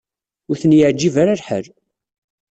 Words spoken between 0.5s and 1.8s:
ten-yeɛjib ara lḥal.